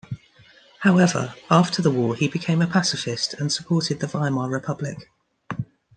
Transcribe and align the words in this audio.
However, 0.79 1.35
after 1.51 1.83
the 1.83 1.91
war 1.91 2.15
he 2.15 2.27
became 2.27 2.59
a 2.59 2.65
pacifist 2.65 3.35
and 3.35 3.51
supported 3.53 3.99
the 3.99 4.07
Weimar 4.07 4.49
Republic. 4.49 5.11